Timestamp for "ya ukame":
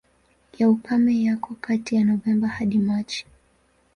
0.59-1.13